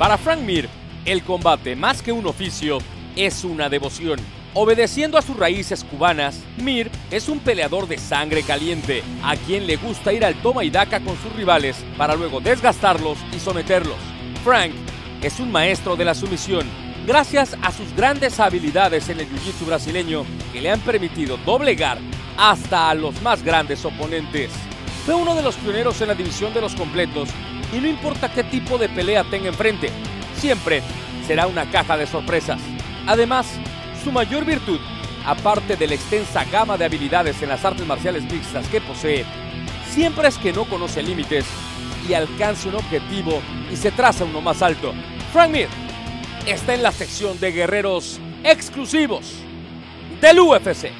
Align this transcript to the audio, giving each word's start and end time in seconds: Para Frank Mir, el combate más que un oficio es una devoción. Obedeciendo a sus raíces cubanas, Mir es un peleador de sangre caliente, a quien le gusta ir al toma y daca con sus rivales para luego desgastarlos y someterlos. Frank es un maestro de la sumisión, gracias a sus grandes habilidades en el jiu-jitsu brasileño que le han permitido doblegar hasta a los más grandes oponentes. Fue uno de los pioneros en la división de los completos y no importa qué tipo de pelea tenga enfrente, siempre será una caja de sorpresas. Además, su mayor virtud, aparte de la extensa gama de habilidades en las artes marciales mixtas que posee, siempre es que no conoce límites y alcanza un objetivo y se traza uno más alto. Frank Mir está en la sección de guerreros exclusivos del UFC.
Para 0.00 0.16
Frank 0.16 0.40
Mir, 0.40 0.66
el 1.04 1.22
combate 1.22 1.76
más 1.76 2.00
que 2.00 2.10
un 2.10 2.26
oficio 2.26 2.78
es 3.16 3.44
una 3.44 3.68
devoción. 3.68 4.18
Obedeciendo 4.54 5.18
a 5.18 5.22
sus 5.22 5.36
raíces 5.36 5.84
cubanas, 5.84 6.40
Mir 6.56 6.90
es 7.10 7.28
un 7.28 7.38
peleador 7.38 7.86
de 7.86 7.98
sangre 7.98 8.42
caliente, 8.42 9.02
a 9.22 9.36
quien 9.36 9.66
le 9.66 9.76
gusta 9.76 10.14
ir 10.14 10.24
al 10.24 10.36
toma 10.36 10.64
y 10.64 10.70
daca 10.70 11.00
con 11.00 11.18
sus 11.18 11.30
rivales 11.34 11.84
para 11.98 12.14
luego 12.14 12.40
desgastarlos 12.40 13.18
y 13.36 13.40
someterlos. 13.40 13.98
Frank 14.42 14.72
es 15.20 15.38
un 15.38 15.52
maestro 15.52 15.96
de 15.96 16.06
la 16.06 16.14
sumisión, 16.14 16.66
gracias 17.06 17.54
a 17.60 17.70
sus 17.70 17.94
grandes 17.94 18.40
habilidades 18.40 19.06
en 19.10 19.20
el 19.20 19.28
jiu-jitsu 19.28 19.66
brasileño 19.66 20.24
que 20.50 20.62
le 20.62 20.70
han 20.70 20.80
permitido 20.80 21.36
doblegar 21.44 21.98
hasta 22.38 22.88
a 22.88 22.94
los 22.94 23.20
más 23.20 23.42
grandes 23.42 23.84
oponentes. 23.84 24.50
Fue 25.04 25.14
uno 25.14 25.34
de 25.34 25.42
los 25.42 25.56
pioneros 25.56 26.00
en 26.00 26.08
la 26.08 26.14
división 26.14 26.54
de 26.54 26.62
los 26.62 26.74
completos 26.74 27.28
y 27.72 27.78
no 27.78 27.88
importa 27.88 28.32
qué 28.32 28.44
tipo 28.44 28.78
de 28.78 28.88
pelea 28.88 29.24
tenga 29.24 29.48
enfrente, 29.48 29.90
siempre 30.36 30.82
será 31.26 31.46
una 31.46 31.70
caja 31.70 31.96
de 31.96 32.06
sorpresas. 32.06 32.60
Además, 33.06 33.46
su 34.02 34.12
mayor 34.12 34.44
virtud, 34.44 34.80
aparte 35.24 35.76
de 35.76 35.86
la 35.86 35.94
extensa 35.94 36.44
gama 36.44 36.76
de 36.76 36.84
habilidades 36.84 37.40
en 37.42 37.48
las 37.48 37.64
artes 37.64 37.86
marciales 37.86 38.24
mixtas 38.24 38.66
que 38.68 38.80
posee, 38.80 39.24
siempre 39.90 40.28
es 40.28 40.38
que 40.38 40.52
no 40.52 40.64
conoce 40.64 41.02
límites 41.02 41.46
y 42.08 42.14
alcanza 42.14 42.68
un 42.68 42.76
objetivo 42.76 43.40
y 43.70 43.76
se 43.76 43.90
traza 43.90 44.24
uno 44.24 44.40
más 44.40 44.62
alto. 44.62 44.92
Frank 45.32 45.50
Mir 45.50 45.68
está 46.46 46.74
en 46.74 46.82
la 46.82 46.92
sección 46.92 47.38
de 47.38 47.52
guerreros 47.52 48.18
exclusivos 48.42 49.34
del 50.20 50.40
UFC. 50.40 50.90